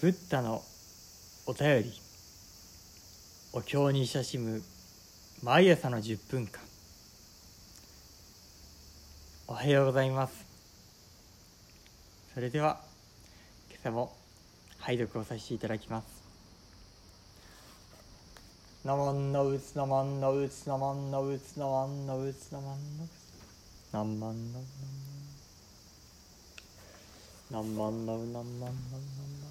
[0.00, 0.62] ブッダの
[1.44, 1.92] お便り。
[3.52, 4.62] お経に親しむ
[5.42, 6.58] 毎朝の10分間。
[9.46, 10.46] おはようございます。
[12.32, 12.80] それでは
[13.68, 14.16] 今朝も
[14.78, 16.06] 拝読をさせていただきます
[18.82, 22.96] 「ナマンナウツナマンナウツナマンナウツナマンナウツナマン
[23.92, 24.52] ナウツナマンナウナンマン
[27.50, 29.49] ナンマンナウナンマンナウナンマン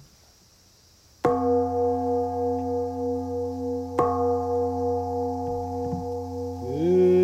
[6.70, 7.19] う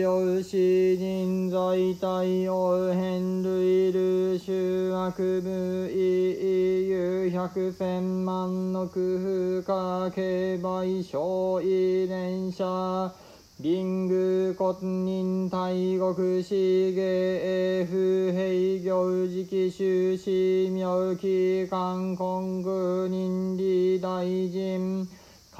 [0.00, 0.56] 量死
[0.96, 1.58] 人在
[2.00, 13.12] 体お変類類衆悪無意有百千万の工夫か競売小遺伝者
[13.58, 25.06] リング骨人大国資芸不平行時期終始妙期間根具人理大臣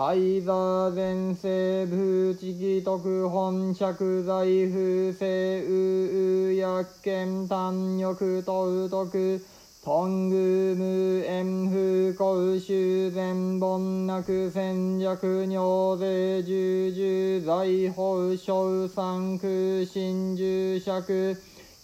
[0.02, 9.44] 海座前世部知義特本釈財不正うう薬見単欲と徳
[9.84, 21.36] トング無縁不幸修善凡なく戦略尿税重々財宝小三空心重釈。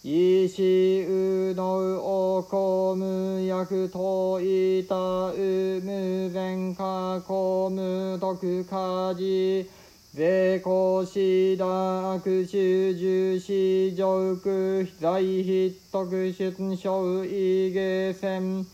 [0.09, 9.69] 医師うのおこむ薬といたう無前かこむ徳家事
[10.15, 18.65] 税公しだ悪臭重視上空在筆徳出生異芸戦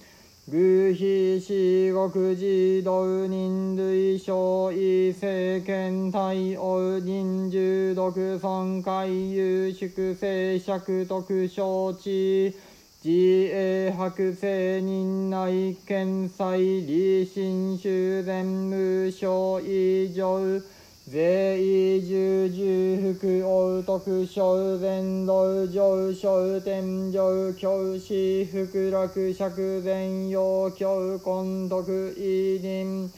[0.51, 12.53] 偶非四国児童人類小異政権対応人重独尊海有粛清釈徳承知
[13.01, 20.82] 自衛白聖人内検裁理心修善無償異常。
[21.13, 33.11] 税異重重福王徳小善道上昇天上教師福楽釈善陽教根徳異人。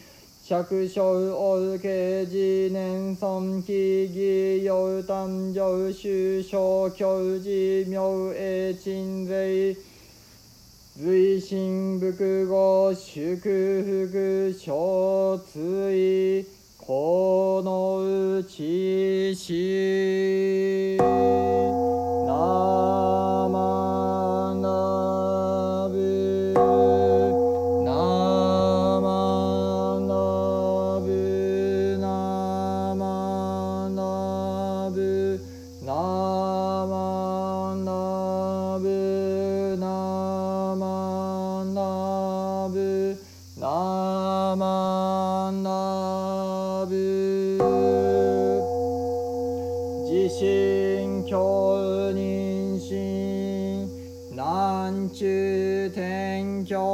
[0.43, 3.72] 釈小王刑事年尊記
[4.12, 9.76] 義陽誕生修正教示妙栄鎮税。
[11.00, 16.63] 随心複合祝福小追。
[16.86, 22.34] このうちしな
[23.48, 24.03] ま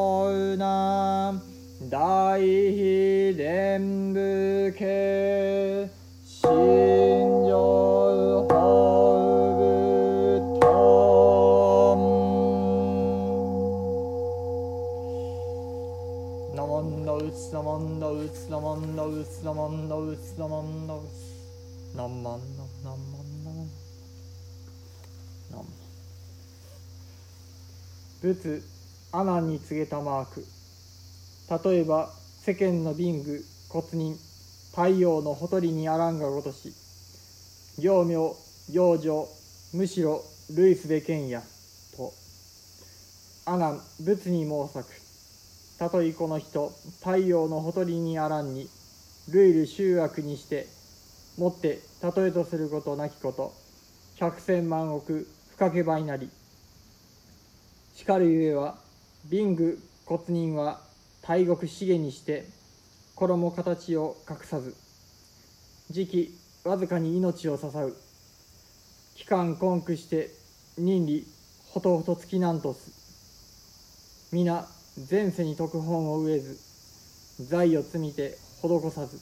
[0.00, 0.08] 天
[0.56, 1.36] 教南
[1.90, 5.90] 大秘伝部系
[6.24, 6.40] 心
[7.44, 7.52] 情
[8.48, 8.56] 法
[9.58, 9.60] 部
[10.58, 10.64] ト
[11.96, 11.98] ン
[16.56, 21.12] ナモンのうつナモンのうつナモンのうつナモンのうつナモンのうつ
[21.94, 23.52] ナンマンのナンマンの
[25.50, 25.64] ナンマン
[28.22, 28.62] 仏
[29.12, 30.44] 阿南に告げたマーク。
[31.68, 32.10] 例えば
[32.42, 34.16] 世間の貧具骨人
[34.70, 36.72] 太陽のほとりにあらんがごとし
[37.78, 38.14] 行名
[38.72, 39.28] 行情
[39.74, 40.22] むしろ
[40.54, 41.42] 類すべけんや
[41.96, 42.12] と。
[43.46, 44.86] 阿南仏に申さく
[45.78, 48.68] たとえこの人太陽のほとりにあらんに
[49.32, 50.68] 類類集悪にして
[51.36, 53.52] もって例えとすることなきこと
[54.16, 56.30] 百千万億不かけばいなり。
[57.96, 58.76] しかるゆえは
[59.28, 60.80] 貧具骨人は
[61.22, 62.46] 大国資にして
[63.14, 64.74] 衣形を隠さず
[65.90, 66.34] 時期
[66.64, 67.96] わずかに命を支う。
[69.16, 70.30] 期間根苦して
[70.78, 71.26] 人理
[71.70, 72.92] ほとほとつきなんとす。
[74.32, 74.66] 皆
[75.10, 76.58] 前世に特本を植えず
[77.48, 79.18] 財を積みて施さず。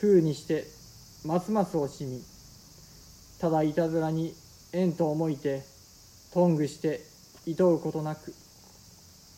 [0.00, 0.64] 風にして
[1.24, 2.22] ますます惜しみ。
[3.40, 4.32] ただいたずらに
[4.72, 5.62] 縁と思いて
[6.32, 7.00] トングして
[7.46, 8.32] 厭うことなく。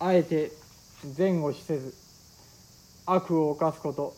[0.02, 0.50] あえて
[1.18, 1.94] 前後しせず
[3.04, 4.14] 悪を犯すこと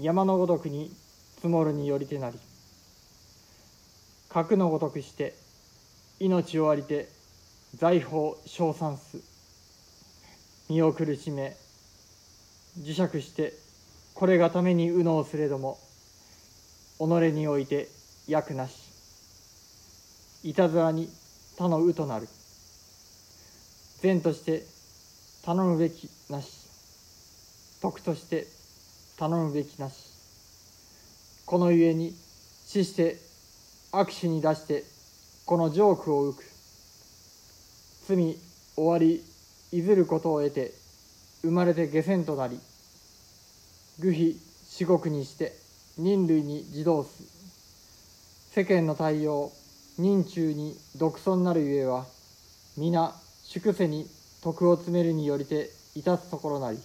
[0.00, 0.92] 山のごとくに
[1.34, 2.38] 積もるによりてなり
[4.28, 5.34] 核のごとくして
[6.20, 7.08] 命をありて
[7.74, 9.18] 財宝称賛す
[10.68, 11.56] 身を苦しめ
[12.78, 13.54] 磁石して
[14.14, 15.78] これがために右脳すれども
[17.00, 17.88] 己において
[18.28, 18.76] 役なし
[20.44, 21.08] いたずらに
[21.56, 22.28] 他のうとなる。
[24.00, 24.77] 善として
[25.48, 26.68] 頼むべきなし。
[27.80, 28.46] 徳として
[29.16, 29.94] 頼むべきなし。
[31.46, 32.14] このゆえに
[32.66, 33.16] 死して
[33.90, 34.84] 悪手に出して
[35.46, 36.44] このジョークを浮く。
[38.08, 38.36] 罪
[38.76, 39.24] 終わり
[39.72, 40.72] いずることを得て
[41.40, 42.60] 生まれて下船となり
[44.00, 44.36] 愚費
[44.68, 45.54] 至極にして
[45.96, 47.22] 人類に自動す
[48.52, 49.50] 世間の対応
[49.96, 52.04] 人中に独尊なるゆえは
[52.76, 54.06] 皆粛せに
[54.42, 56.78] 徳を詰めるによりていたすところなり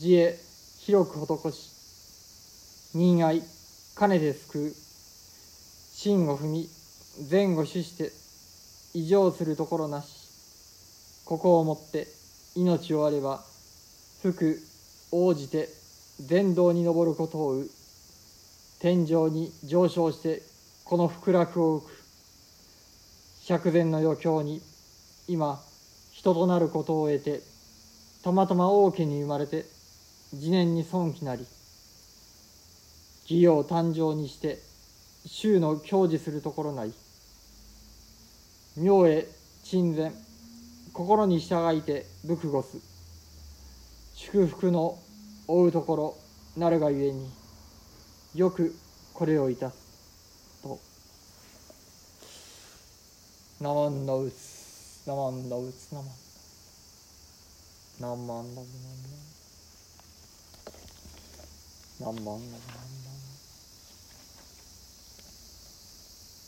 [0.00, 0.38] 自へ
[0.80, 3.42] 広く施し人愛
[3.98, 4.72] 兼ねて救う
[5.92, 6.68] 真を踏み
[7.30, 8.12] 前後主して
[8.94, 12.06] 異常するところなしここをもって
[12.56, 13.40] 命をあれば
[14.22, 14.58] 福
[15.12, 15.68] 応じて
[16.26, 17.70] 禅道に登ることをう。
[18.78, 20.42] 天井に上昇して
[20.84, 21.90] この福楽を浮く。
[23.42, 24.60] 釈然の余興に
[25.30, 25.62] 今
[26.10, 27.40] 人となることを得て
[28.24, 29.64] たまたま王家に生まれて
[30.30, 31.46] 次年に尊貴なり
[33.28, 34.58] 義業誕生にして
[35.26, 36.92] 衆の享受するところなり
[38.76, 39.28] 明へ
[39.62, 40.10] 鎮前
[40.92, 42.78] 心に従いて仏語す
[44.16, 44.98] 祝福の
[45.46, 46.16] 追うところ
[46.56, 47.30] なるがゆえに
[48.34, 48.74] よく
[49.14, 49.76] これをいたす。
[50.62, 50.78] と
[53.62, 54.49] 「なんのうつ
[55.06, 56.10] なまんのうつなまん。
[58.00, 58.64] なまんのう
[61.96, 62.40] つなまんのう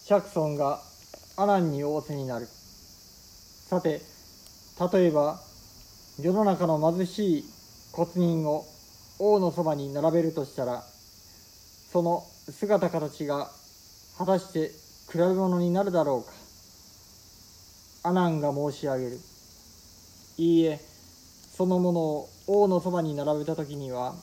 [0.04, 0.82] 釈尊が
[1.36, 2.46] 阿南に仰せになる。
[2.46, 4.02] さて
[4.92, 5.40] 例えば
[6.20, 7.44] 世の中の貧しい
[7.92, 8.66] 骨人を
[9.18, 10.84] 王のそばに並べるとしたら
[11.90, 13.50] その姿形が
[14.18, 14.68] 果たして
[15.10, 16.41] 比べ物になるだろうか。
[18.02, 19.18] 阿南が申し上げる。
[20.38, 20.80] いいえ
[21.56, 24.14] そのものを王のそばに並べた時には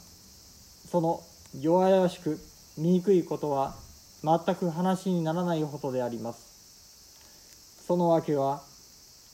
[0.90, 1.22] その
[1.60, 2.40] 弱々しく
[2.78, 3.76] 醜いことは
[4.24, 7.86] 全く話にならないほどであります。
[7.88, 8.62] その訳は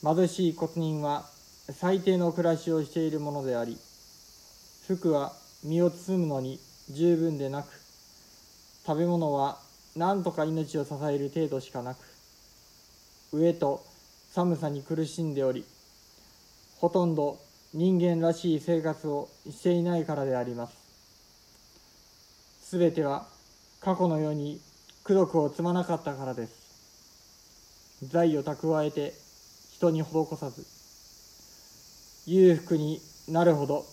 [0.04, 1.26] 貧しい骨人は
[1.72, 3.78] 最低の暮らしをしているものであり
[4.88, 5.34] 服は
[5.64, 6.60] 身を包むのに
[6.92, 7.68] 十分でなく
[8.86, 9.58] 食べ物は
[9.96, 11.98] 何とか命を支える程度しかなく
[13.34, 13.84] 飢えと
[14.36, 15.64] 寒さに苦しんでおり
[16.82, 17.38] ほとんど
[17.74, 20.76] 人間らしい生活をしていないからであります。
[22.62, 23.26] すべては
[23.80, 24.60] 過去のように
[25.06, 26.52] 功徳を積まなかったからです。
[28.10, 29.14] 財を蓄えて
[29.72, 30.66] 人に施さず
[32.30, 33.00] 裕福に
[33.30, 33.86] なるほど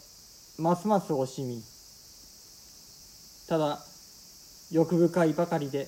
[0.59, 1.63] ますます惜しみ。
[3.49, 3.79] ただ
[4.73, 5.87] 欲深いばかりで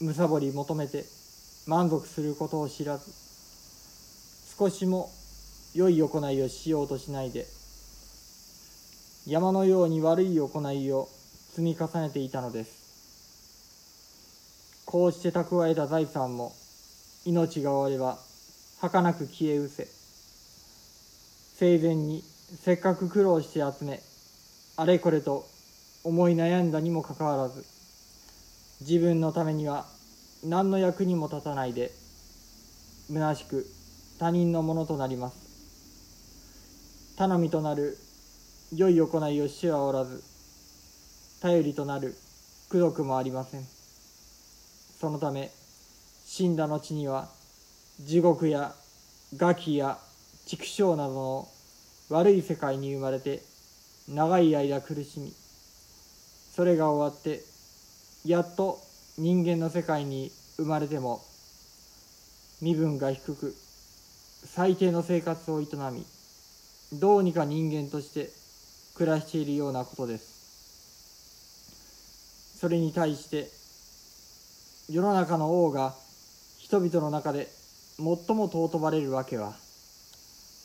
[0.00, 1.04] むさぼり求めて
[1.66, 3.27] 満足することを知らず
[4.58, 5.08] 少しも
[5.72, 7.46] 良い行いをしようとしないで
[9.24, 11.08] 山のように悪い行いを
[11.52, 12.78] 積み重ねていたのです。
[14.84, 16.52] こうして蓄えた財産も
[17.24, 18.18] 命が終われば
[18.80, 19.86] 儚く消え失せ
[21.78, 24.00] 生前にせっかく苦労して集め
[24.76, 25.46] あれこれと
[26.04, 27.64] 思い悩んだにもかかわらず
[28.80, 29.84] 自分のためには
[30.42, 31.90] 何の役にも立たないで
[33.08, 33.77] 虚しく
[34.18, 37.14] 他人のものとなります。
[37.16, 37.96] 頼みとなる
[38.74, 40.22] 良い行いをしてはおらず
[41.40, 42.14] 頼りとなる
[42.68, 43.62] 功徳もありません。
[45.00, 45.50] そのため
[46.26, 47.28] 死んだ後には
[48.00, 48.74] 地獄や
[49.36, 49.98] 餓鬼や
[50.46, 51.48] 畜生などの
[52.10, 53.42] 悪い世界に生まれて
[54.08, 55.32] 長い間苦しみ
[56.54, 57.40] それが終わって
[58.24, 58.78] やっと
[59.16, 61.20] 人間の世界に生まれても
[62.60, 63.54] 身分が低く
[64.44, 66.04] 最低の生活を営み
[66.98, 68.30] どうにか人間として
[68.94, 70.38] 暮らしているようなことです。
[72.58, 73.48] それに対して
[74.92, 75.94] 世の中の王が
[76.58, 77.48] 人々の中で
[77.98, 79.52] 最も尊ばれるわけは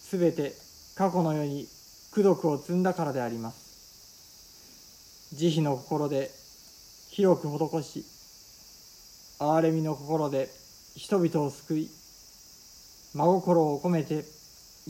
[0.09, 0.53] 全て
[0.95, 1.67] 過去の世に
[2.11, 5.35] 功徳を積んだからであります。
[5.35, 6.29] 慈悲の心で
[7.09, 8.05] 広く施し
[9.39, 10.49] 憐れみの心で
[10.95, 11.89] 人々を救い
[13.13, 14.25] 真心を込めて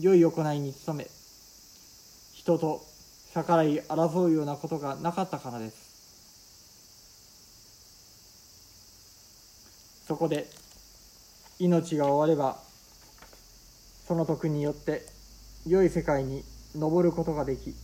[0.00, 1.06] 良い行いに努め
[2.32, 2.82] 人と
[3.34, 5.84] 逆らい争うようなことがなかったからです。
[10.06, 10.46] そこで
[11.58, 12.58] 命が終われば
[14.06, 15.02] その徳によって
[15.66, 16.44] 良い世界に
[16.76, 17.74] 登ることができ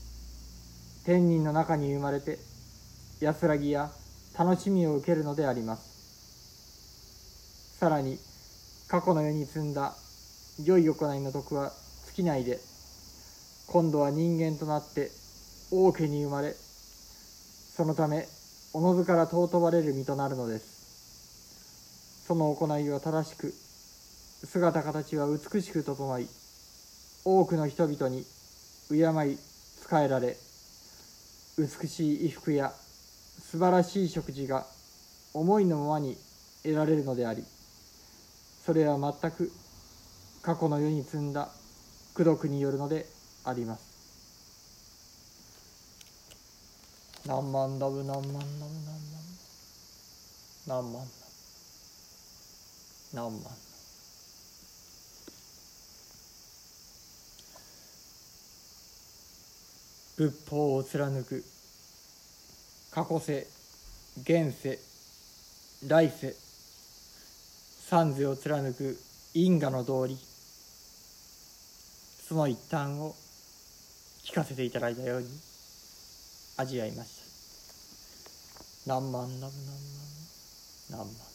[1.04, 2.38] 天人の中に生まれて
[3.20, 3.90] 安らぎや
[4.38, 5.90] 楽しみを受けるのであります。
[7.78, 8.18] さらに
[8.88, 9.94] 過去の世に積んだ
[10.64, 11.72] 良い行いの徳は
[12.06, 12.58] 尽きないで
[13.68, 15.10] 今度は人間となって
[15.70, 18.26] 王家に生まれそのため
[18.72, 20.80] おのずから尊ばれる身となるのです。
[22.30, 23.52] その行いは正しく
[24.46, 26.28] 姿形は美しく整い
[27.24, 28.24] 多くの人々に
[28.88, 30.36] 敬い仕えられ
[31.58, 34.64] 美しい衣服や素晴らしい食事が
[35.34, 36.16] 思いのままに
[36.62, 37.42] 得られるのであり
[38.64, 39.50] それは全く
[40.42, 41.48] 過去の世に積んだ
[42.14, 43.06] 功徳によるので
[43.44, 43.90] あります
[47.26, 48.40] 何万ダブ何万ダブ
[50.66, 51.02] 何万何万
[53.12, 53.42] 何万
[60.16, 61.44] 仏法を貫く
[62.90, 63.46] 過去世
[64.22, 64.78] 現世
[65.86, 66.34] 来世
[67.88, 68.98] 三世を貫く
[69.34, 70.29] 因果の道理。
[72.30, 73.16] その一端を
[74.22, 75.26] 聞かせていただいたように
[76.58, 78.94] 味わいました。
[78.94, 81.29] 何万何万何万何万。